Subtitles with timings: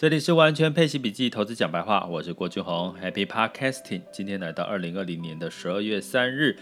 [0.00, 4.00] 这里是完全配息笔记投资讲白话，我是郭俊宏，Happy Podcasting。
[4.10, 6.56] 今天来到二零二零年的十二月三日，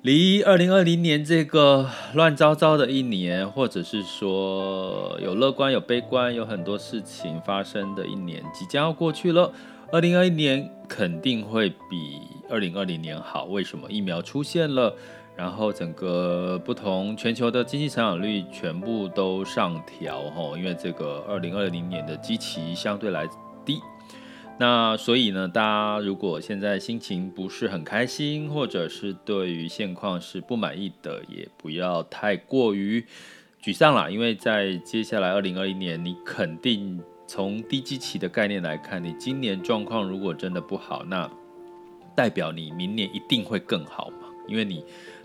[0.00, 9.52] 离二零二零年这个乱糟糟的一年，或者是说有乐观有悲观，有很多事情发生的一年，即将要过去了。
[9.92, 12.18] 二零二一年肯定会比
[12.48, 13.90] 二零二零年好，为什么？
[13.90, 14.96] 疫苗出现了。
[15.38, 23.24] 然后整个不同全球的经济成长率全部都上调哈，因为这个二零二零年的基期相对来
[23.64, 23.80] 低，
[24.58, 33.06] 那所以呢，大家如果现在心情不是很开心，或者是对于现况是不满意的，也不要太过于
[33.62, 41.30] 沮丧啦，因为在接下来二零二一年，你肯定从低基期的概念来看，你今年状况如果真的不好，那
[42.16, 44.84] 代表你明年一定会更好嘛，因为你。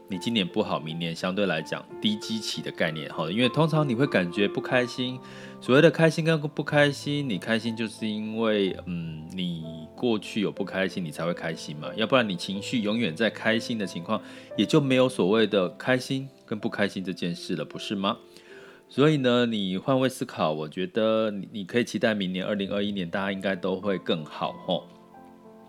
[0.10, 5.20] 你今年不好，明年相对来讲低基期的概念，哈，因为通常你会感觉不开心。
[5.60, 11.90] 所谓的开心跟不开心，你开心就是因为，嗯，你过去有不开心，你才会开心嘛。
[11.96, 14.22] 要不然你情绪永远在开心的情况，
[14.58, 18.18] 也就没有所谓的开心跟不开心这件事了，不是吗？
[18.90, 24.88] 所以呢，你换位思考，我觉得你你可以期待明年二零二一年大家应该都会更好，吼。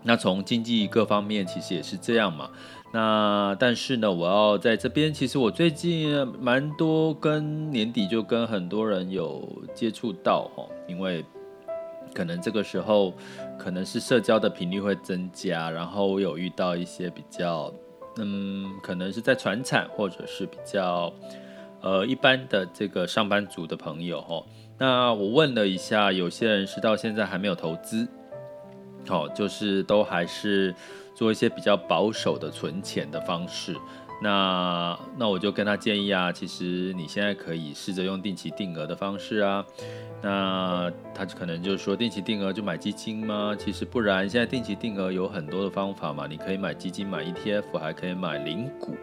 [0.03, 2.51] 那从经济各方面其实也是这样嘛。
[2.95, 11.25] 那但是呢，我要在这边，其实我最近蛮多跟年底就跟很多人有接触到哈，因为
[12.13, 13.13] 可能这个时候
[13.59, 17.69] 可能是社交的频率会增加，然后我有遇到一些比较
[18.15, 21.11] 嗯，可能是在传产或者是比较
[21.81, 24.41] 呃一般的这个上班族的朋友哈。
[24.77, 28.07] 那我问了一下，有些人是到现在还没有投资，
[29.05, 30.73] 好，就是都还是。
[31.15, 33.75] 做一些比较保守的存钱的方式，
[34.21, 39.65] 那那我就跟他建议啊，其实你现在可以试着用定期定额的方式啊，
[40.21, 43.55] 那他可能就说定期定额就买基金吗？
[43.57, 48.95] 其实不然，现在定期定额有很多的方法嘛，你可以买基金、买 ETF，还可以买零股，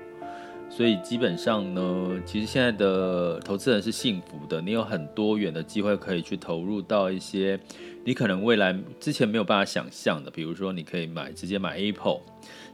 [0.75, 7.61] 所以基本上呢，其实现在的投资人是幸福的，你有很多元的机会可以去投入到一些。
[8.05, 12.21] 你可能未来之前没有办法想象的，比如说你可以买直接买 Apple，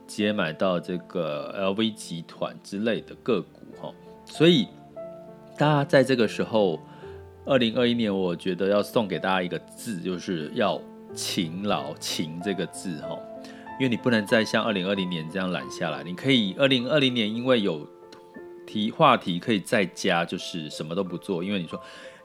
[0.07, 3.93] 直接买到这个 LV 集团之类的个股哈。
[4.25, 4.69] 所以
[5.59, 6.81] 大家在这个时候，
[7.45, 10.81] 二零二一年，我觉得要送给大家一个字，就是要
[11.15, 13.19] 勤劳，勤这个字哈，
[13.79, 16.03] 因为你不能再像二零二零年这样懒下来。
[16.03, 17.87] 你可以二零二零年因为有
[18.67, 21.81] 题话题可以在家，就是什么都不做，因为你说。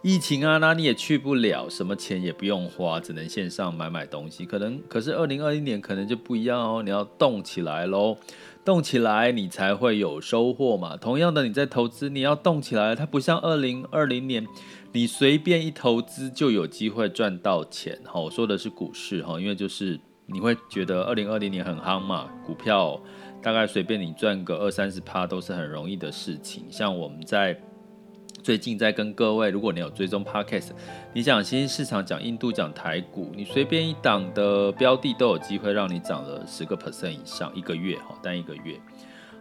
[0.05, 4.45] 疫情啊，那你也去不了，什么钱也不用花，只能线上买买东西。
[4.45, 8.17] 可能可是二零二一年可能就不一样哦，你要动起来喽，
[8.65, 10.97] 动起来你才会有收获嘛。
[10.97, 14.45] 同样的，你在投资，你要动起来，它不像二零二零年，
[14.91, 17.97] 你随便一投资就有机会赚到钱。
[18.03, 22.99] 哈，我说的是股市哈，因为就是你会觉得二零二零年很夯嘛，股票
[23.41, 26.65] 大概随便你赚个二三十趴都是很容易的事情。
[26.69, 27.59] 像我们在。
[28.41, 30.71] 最近在跟各位，如果你有追踪 Podcast，
[31.13, 38.77] 你讲新兴市场，讲印度，讲台股，你随便一档的标的都有机会让你涨了十个 percent 以上一个月哈，单一个月。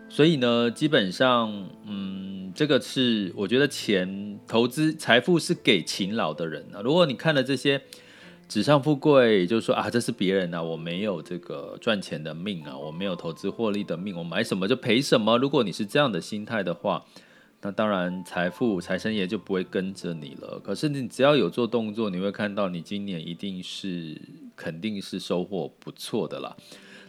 [0.09, 1.53] 所以呢，基本上，
[1.85, 6.81] 嗯，这个是我觉得钱投资财富是给勤劳的人啊。
[6.81, 7.83] 如果你看了这些
[8.49, 15.39] 纸上富贵，就是说啊，这是别人啊，我没有这个赚钱的命啊，我没有投资获利的命，我买什么就赔什么。
[15.39, 17.05] 如果你是这样的心态的话，
[17.63, 20.61] 那当然，财富财神爷就不会跟着你了。
[20.63, 24.21] 可是你只要有做动作，你会看到你今年一定是
[24.57, 26.57] 肯定是收获不错的啦。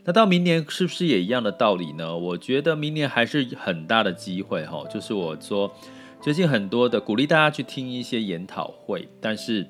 [0.06, 2.16] 那到明年是不是也一样的道理呢？
[2.16, 4.86] 我觉得明年还是很大的机会哈。
[4.94, 5.74] 就是我说
[6.22, 9.68] 最近很多的鼓励大家去听一些研讨会，但是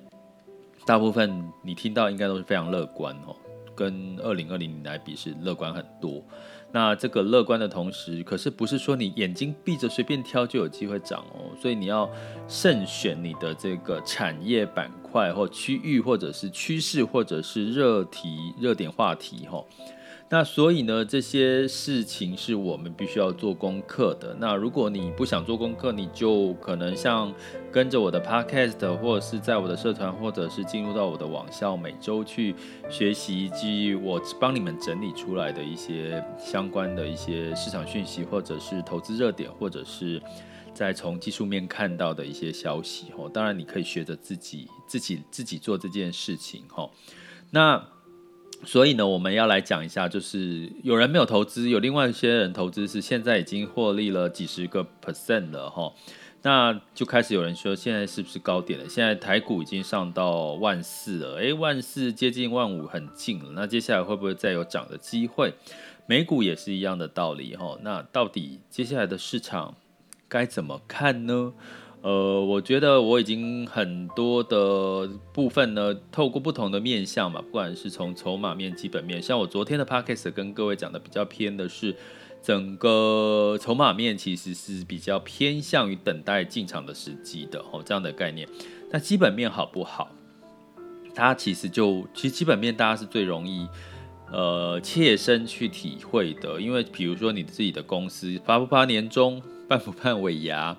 [0.85, 3.35] 大部分你听到应该都是非常乐观哦，
[3.73, 6.23] 跟二零二零年来比是乐观很多。
[6.71, 12.09] 那这个乐观的同时，可是不是说你眼睛闭着随便挑就有机会涨哦，所以你要
[12.47, 19.63] 慎选你的这个产业板块或区域，或者是趋势，或者是热题、热点话题哈。
[20.33, 24.35] 那所以呢，这些事情是我们必须要做功课的。
[24.39, 27.31] 那如果你不想做功课，你就可能像
[27.71, 32.55] 跟着我的 podcast，或者是在我的社团，或者是进入到我的网校，每周去
[32.89, 40.19] 学习基于我帮你们整理出来的一些相关的一些市场讯息，或者是投资热点，或者是
[40.73, 43.11] 在从技术面看到的一些消息。
[43.15, 46.63] 哦，当然你可以学着自己自己自己做这件事情。
[46.69, 46.89] 哈，
[47.51, 47.92] 那。
[48.65, 55.93] 所以呢，我们要来讲一下，就是有人没有投资，有另外一些人投资是现在已经获利了几十个 percent 了哈。
[56.41, 58.89] 那就开始有人说，现在是不是高点了？
[58.89, 63.51] 现在台股已经上到万四了，诶，万四接近万五，很近了。
[63.53, 65.53] 那接下来会不会再有涨的机会？
[66.05, 67.77] 美股也是一样的道理哈。
[67.81, 69.75] 那到底接下来的市场
[70.27, 71.53] 该怎么看呢？
[72.03, 81.95] 呃，我觉得我已经很多的部分呢，透过不同的面向嘛，不管是从筹码面、基本面，像我昨天的 podcast 跟各位讲的比较偏的是。
[82.45, 88.45] 整个筹码面其实是比较偏向于等待进场的时机的哦，这样的概念。
[88.91, 90.11] 那基本面好不好？
[91.15, 93.65] 它其实就其实基本面大家是最容易
[94.29, 100.75] 呃切身去体会的，因为比如说你自己的公司发不发年终，办不办尾牙，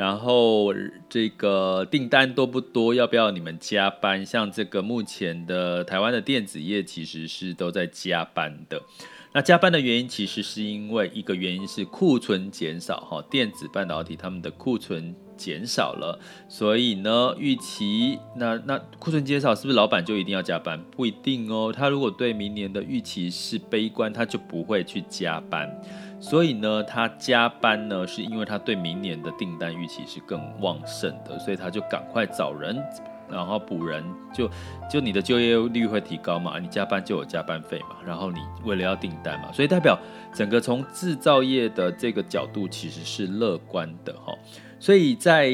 [0.00, 0.72] 然后
[1.10, 4.24] 这个订单多不多，要不要你们加班？
[4.24, 8.80] 像这个目前的台湾的电子业其实是都在加班的。
[9.32, 16.18] 那加班的原因其实是因为一个原因是库存减少哈，电子半导体他们的库存减少了，
[16.48, 20.82] 所以呢，预期那那库存减少是不是老板就一定要加班？
[20.90, 25.70] 不一定哦，他如果对明年的预期是悲观，他就不会去加班。
[26.18, 32.76] 所以呢，他加班呢是因为他对明年的订单预期是更旺盛的，所以他就赶快找人。
[33.30, 34.50] 然后补人就
[34.90, 39.98] 就你的就业率会提高嘛，你加班就有加班费嘛，然后你为了要订单嘛，所以代表
[40.34, 44.34] 整个从制造业的这个角度其实是乐观的哈。
[44.78, 45.52] 所以在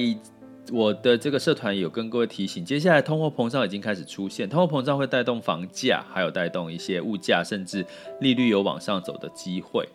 [0.73, 7.87] 我的这个社团有跟各位提醒，接下来通货膨胀已经开始出现，通货膨胀会带动房价，还有带动一些物价，甚至
[8.21, 9.89] 利率有往上走的机会。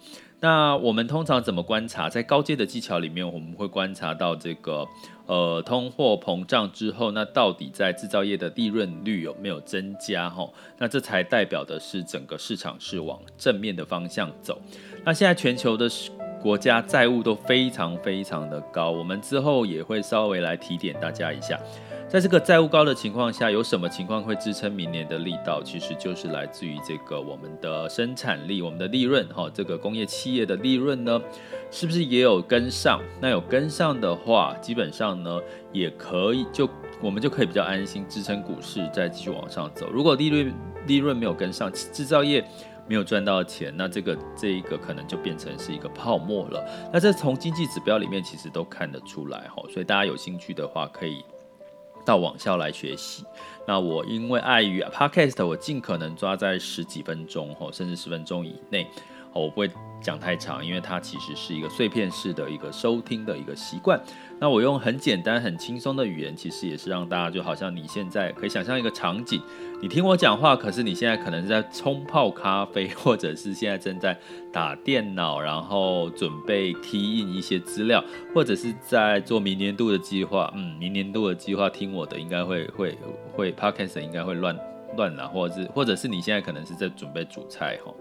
[0.43, 2.09] 那我们通常怎么观察？
[2.09, 4.87] 在高阶的技巧里面，我们会观察到这个，
[5.27, 10.27] 呃，通货膨胀之后，那到底在制造业的利润率有没有增加？
[10.27, 14.59] 吼，那这才代表的是整个市场是往正面的方向走。
[15.05, 15.87] 那现在全球的
[16.41, 21.59] 国家债务都非常非常的高，我们之后也会稍微来提点大家一下。
[22.11, 25.63] 在这个债务高的情况下，有什么情况会支撑明年的力道？
[25.63, 31.21] 其实就是来自于这个我们的生产力、我们的利润，哈，这个工业企业的利润呢，
[31.71, 32.99] 是不是也有跟上？
[33.21, 35.39] 那有跟上的话，基本上呢，
[35.71, 36.69] 也可以就
[37.01, 39.89] 我们就可以比较安心支撑股市再继续往上走。
[39.89, 40.53] 如果利润
[40.87, 42.45] 利润没有跟上，制造业
[42.89, 46.61] 没有赚到钱，那这个这一个可能就变成是一个泡沫了。
[46.91, 51.23] 那这从经济指标里面其实都看得出来，哈，所以大家有兴趣的话可以。
[52.05, 53.23] 到网校来学习。
[53.67, 58.87] 那我因为碍于 Podcast，我尽可能抓在十几分钟吼，甚至十分钟以内。
[59.33, 59.69] 我不会
[60.01, 64.01] 讲太长，因为它其实是一个碎片式的一个收听的一个习惯。
[64.39, 69.39] 那我用很简单、很轻松的语言，其实也是让大家就好像你现在可以想象一个场景，
[69.79, 74.17] 你听我讲话，可是你现在可能是在冲泡咖啡，或者是现在正在
[74.51, 80.51] 打电脑，然后准备 key in 一些资料，或者是在做明年度的计划。
[80.55, 82.97] 嗯，明年度的计划听我的应该会会
[83.31, 84.57] 会 Podcast 应该会乱
[84.97, 87.93] 乱了，或者是或者是你现在可能是在准备煮菜哈。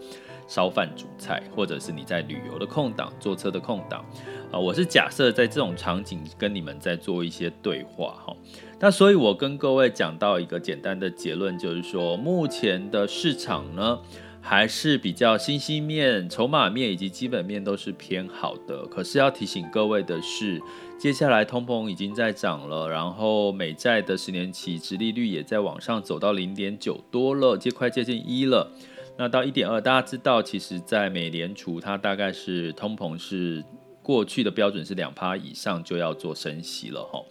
[0.51, 4.05] 烧饭煮菜，或者是你在旅游的空档、坐车的空档，
[4.51, 8.37] 啊，我是假设在这种场景跟你们在做一些对话哈。
[8.81, 14.01] 那所以，我跟各位讲到一个简单的结论，就是说，目前的市场呢，
[14.41, 18.85] 还是比较信息面、筹码面以及基本面都是偏好的。
[18.87, 20.61] 可是要提醒各位的是，
[20.99, 28.73] 接下来通膨已经在涨了，然后美债的十年期殖利率也在往上走到零点九多了，接快接近一了。
[29.17, 33.63] 那到一点二，大家知道，其实，在美联储它大概是通膨是
[34.03, 37.23] 过去的标准是两趴以上就要做升息了哈。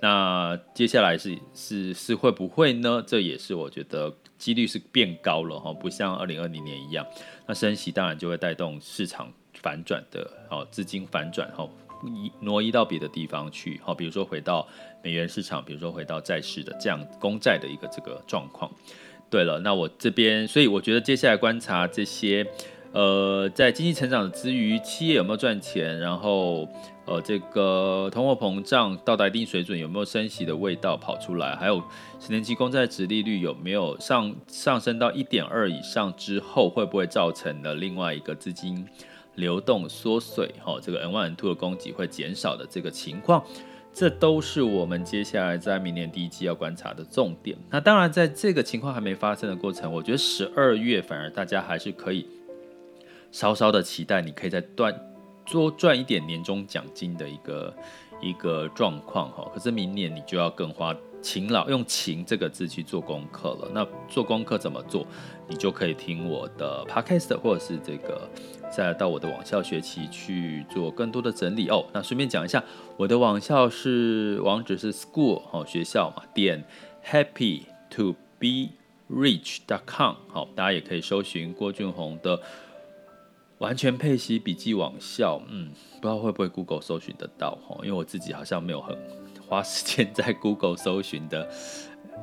[0.00, 3.02] 那接下来是是是会不会呢？
[3.06, 7.04] 这也是我觉得几率是变高了哈，不像二零二零年一样。
[7.46, 11.66] 那升息当然就会带动市场反转的哦，资金反转哈，
[12.04, 14.68] 移挪移到别的地方去哈，比如说回到
[15.02, 18.70] 美元市场，比如说回到债市的这样公债的一个这个状况。
[19.30, 22.46] 对了，那我这边，所以我觉得接下来观察这些，
[22.92, 26.66] 呃，在经济成长之余，企业有没有赚钱，然后，
[27.04, 31.82] 呃，这个通货膨胀到达一定水准，有没有升息的味道跑出来，还有
[32.18, 38.86] 十年期公债殖利率有没有上上升到一点二以上之后，会不会造成了另外一个资金
[39.34, 43.44] 流动缩水，哈、哦，这个 M1 M2 的供给会减少的这个情况。
[43.98, 47.58] 这都是我们接下来在明年第一季要观察的重点。
[47.68, 52.24] 那当然，在这个情况还没发生的过程，我觉得十二月反而大家还是可以
[53.32, 54.94] 稍稍的期待，你可以再赚
[55.50, 57.74] 多赚一点年终奖金的一个
[58.20, 59.50] 一个状况哈。
[59.52, 63.68] 可是明年你就要更花勤劳，用“勤”这个字去做功课了。
[63.74, 65.04] 那做功课怎么做？
[65.48, 68.30] 你就可以听我的 podcast 或者是这个
[68.70, 71.84] 再到我的网校学习去做更多的整理哦。
[71.92, 72.62] 那顺便讲一下，
[72.96, 76.64] 我的网校是网址是 school 哦，学校嘛，点
[77.04, 78.70] happy to be
[79.10, 82.40] rich dot com 好，大家也可以搜寻郭俊宏的
[83.58, 85.70] 完全配息笔记网校，嗯，
[86.00, 88.96] 不知道会不会 Google 搜寻得到哈，因为我自己好像没有很
[89.48, 91.50] 花时间在 Google 搜寻的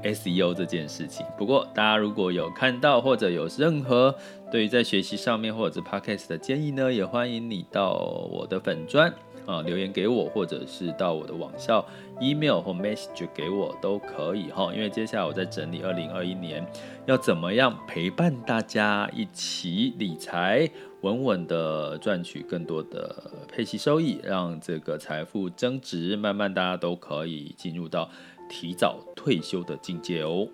[0.03, 1.25] SEO 这件事情。
[1.37, 4.15] 不过大家如果有看到或者有任何
[4.55, 7.91] 对于在学习上面或者是 Podcast 的建议呢，也欢迎你到
[8.31, 9.13] 我的粉专。
[9.45, 11.85] 啊，留言给我，或者是到我的网校
[12.21, 14.73] email 或 message 给我都可以哈。
[14.73, 16.65] 因为接下来我在整理二零二一年
[17.05, 20.69] 要怎么样陪伴大家一起理财，
[21.01, 23.13] 稳稳的赚取更多的
[23.51, 28.09] 配息收益，让这个财富增值，慢慢大家都可以进入到
[28.49, 30.47] 提早退休的境界哦。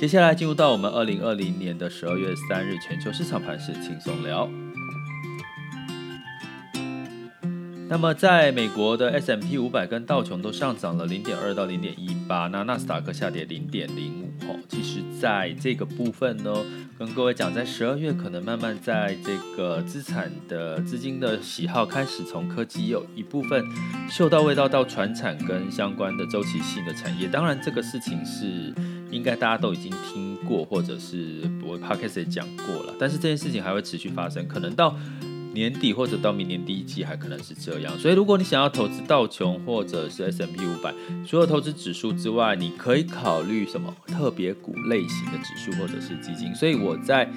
[0.00, 4.48] 接下来进入到我们二零二零年的十二月三日全球市场盘势轻松聊。
[7.86, 14.30] 那么，在美国的 S M P 五百跟道琼都上涨了零点二到零点一八，那纳斯达克下跌零点零五。
[14.48, 16.50] 吼，其实在这个部分呢，
[16.98, 23.62] 跟各位讲，在十二月可能慢慢在这个资产的资金的喜好开始从科技有一部分
[24.08, 27.28] 嗅到味道到传产跟相关的周期性的产业。
[27.28, 28.72] 当然，这个事情是
[29.10, 32.94] 应该大家都已经听过，或者是我 Podcast 也讲过了。
[32.98, 34.96] 但是这件事情还会持续发生，可能到。
[35.52, 40.94] 年底或者到明年第一季还可能是这样，所以如果你想要投资道琼或者是 S M P 五百，
[41.26, 46.54] 除了投资指数之外，你可以考虑什么特别股类型的指数或者是基金。
[46.54, 47.28] 所以我在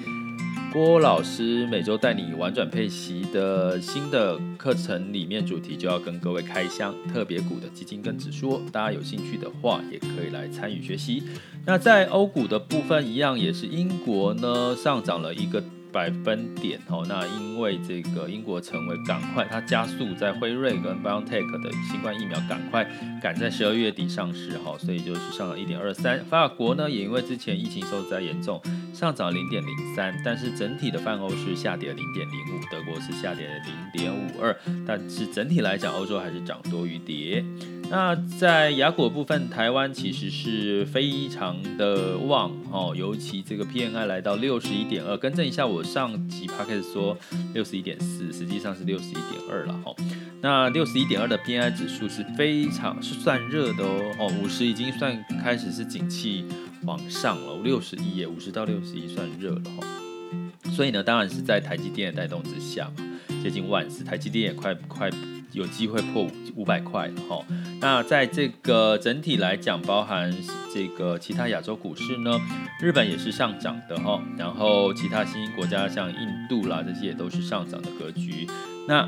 [0.73, 11.21] 郭老师每周带你玩转配息的新的课程里面，主题就要跟各位开箱特别股的基金跟指数，大家有兴趣的话也可以来参与学习。
[11.63, 15.63] 那在欧股的部分一样，也是英国呢上涨了一个。
[15.93, 22.83] 百分点哦，那因为这个英国成为赶快，它加速在辉瑞跟 BioNTech 的新冠疫苗赶快
[23.21, 26.19] 赶在十二月底上市哈，所以就是上了一点二三。
[26.25, 28.59] 法国呢也因为之前疫情受灾严重，
[28.91, 34.57] 上涨零点零三，但是整体的泛欧是下跌零点零五，德国是下跌零点五二，
[34.87, 37.45] 但是整体来讲，欧洲还是涨多于跌。
[37.89, 47.15] 那在雅股部分，台湾其实是非常的旺哦，尤其这个 P N I 来到六十一点二，更正一下，我上集 Podcast 说
[47.53, 49.93] 六十一点四，实际上是六十一点二了哈。
[50.41, 56.45] 那六十一点二的 P N I 指数是非常是算热的哦，哦，五十已经算开始是景气
[56.85, 60.71] 往上了，六十一耶，五十到六十一算热了哈。
[60.71, 63.03] 所以呢，当然是在台积电的带动之下嘛，
[63.43, 65.11] 接近万四，台积电也快快。
[65.53, 67.39] 有机会破五五百块哈。
[67.79, 70.33] 那在这个整体来讲，包含
[70.73, 72.39] 这个其他亚洲股市呢，
[72.81, 74.21] 日本也是上涨的哈。
[74.37, 76.17] 然后其他新兴国家像印
[76.49, 78.47] 度啦，这些也都是上涨的格局。
[78.87, 79.07] 那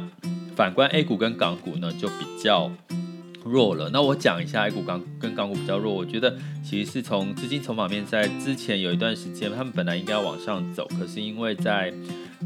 [0.55, 2.71] 反观 A 股跟港股呢，就比较
[3.45, 3.89] 弱了。
[3.93, 11.93] 那我讲一下 A 股港跟港股比较弱，我觉得其实是从资金筹码面，在之前有一段时间，他们本来应该要往上走，可是因为在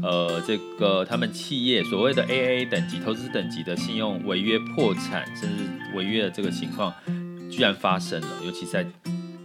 [0.02, 5.64] 呃，这个他们企业所谓的 AA 等级投资等级的信用违约破产，甚至
[5.94, 6.92] 违约的这个情况，
[7.50, 8.28] 居然发生了。
[8.44, 8.86] 尤其在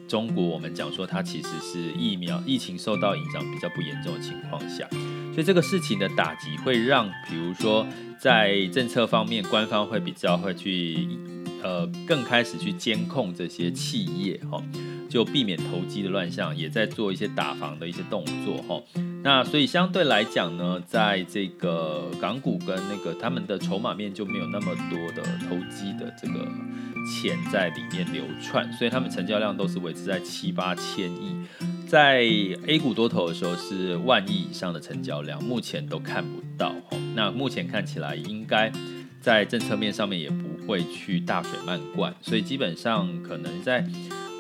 [0.08, 4.88] 中国，我们讲说它其实是疫苗疫情受到影响比较不严重的情况下，
[5.34, 7.86] 所以这个事情的打击会让，比如说
[8.20, 11.08] 在政策方面，官方会比较会去
[11.66, 14.62] 呃更开始去监控这些企业哈。
[15.08, 18.84] 就避免投机的乱象，也在做一些打防的一些动作哈。
[19.24, 26.46] 那所以相对来讲呢，在这个港股跟那个他们的筹码面就没有那么多的投机的这个
[27.08, 31.34] 钱在里面流窜，所以他们成交量都是维持在七八千亿。
[31.88, 32.24] 在
[32.68, 36.98] A 股多头的时候是万亿以上的成交量，目前都看不到哈。
[37.16, 38.70] 那目前看起来应该
[39.22, 40.30] 在政策面上面也
[40.68, 43.86] 会去大水漫灌，所以基本上可能在。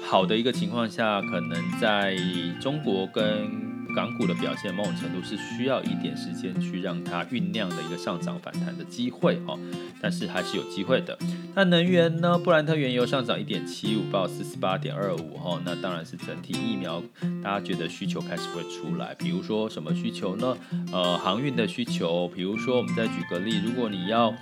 [0.08, 2.16] 好的一个情况下，可能在
[2.62, 3.65] 中国跟
[3.96, 9.58] 港股的表现，某种程度是需要一点时间去让它酝酿的一个上涨反弹的机会哈，
[10.02, 11.18] 但是还是有机会的。
[11.56, 12.38] 那能源呢？
[12.38, 17.02] 布兰特原油上涨一点七五，报四十八点二五哈，那当然是整体疫苗，
[17.42, 19.16] 大家觉得需求开始会出来。
[19.16, 20.58] 比如说什么需求呢？
[20.92, 24.34] 呃，航运的需求，比如说我们再举个例，如果你要。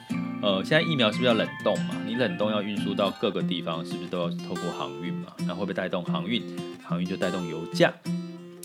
[0.42, 1.96] 呃，现在疫苗是不是要冷冻嘛？
[2.06, 5.32] 你冷冻要运输到各个地方，是不是都要透过航运嘛？
[5.48, 6.44] 那会不会带动航运？
[6.84, 7.94] 航运就带动油价。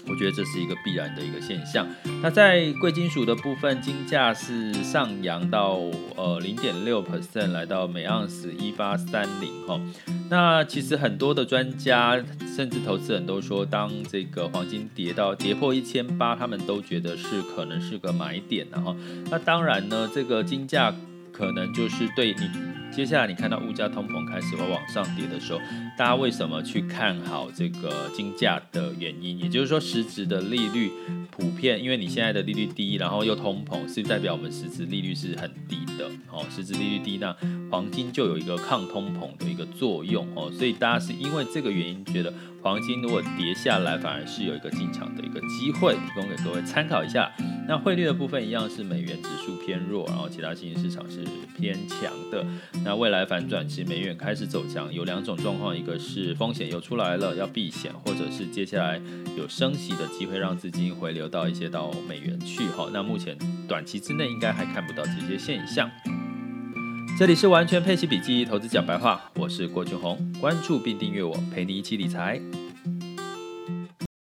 [0.08, 1.86] 我觉得这是一个必然的一个现象。
[2.22, 5.78] 那在贵金属的部分，金价是上扬到
[6.16, 9.80] 呃零点六 percent，来到每盎司一八三零哈。
[10.30, 12.22] 那其实很多的专家
[12.54, 18.94] 甚至投资人都说，当这个黄金跌到跌破一千八，他们都觉得是可能是个买点，然后
[19.30, 20.94] 那当然呢，这个金价
[21.32, 22.50] 可能就是对你
[22.90, 25.60] 接下来你看到物价通膨开始会往上跌的时候，
[25.96, 30.90] 大家为什么去看好这个金价的原因，也就是说实质的利率
[31.30, 37.34] 普遍，因为你现在的利率低，然后又通膨，是代表我们实质利率是很低的，哦，实质利率低，那
[37.70, 47.30] 黄金就有一个抗通膨的一个作用，哦，所以大家是因为这个原因觉得黄金如果跌下来，反而是有一个进场的一个机会，提供给各位参考一下。
[47.68, 51.22] 那汇率的部分一样是美元指数偏弱，然后其他新兴市场是
[51.54, 52.42] 偏强的。
[52.84, 58.98] 那未来反转，其实美元开始走强，有两种状况，一个是风险又出来了要避险，或者是接下来
[59.36, 62.66] 有升息的机会，让资金回流到一些到美元去。
[62.68, 65.90] 哈，那目前短期之内应该还看不到这些现象。
[67.18, 72.40] 这里是完全配奇笔记，投资讲白话，我是郭俊宏，关注并订阅我，陪你一起理财。